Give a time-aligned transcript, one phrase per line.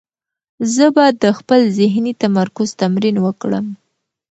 [0.73, 3.65] زه به د خپل ذهني تمرکز تمرین وکړم.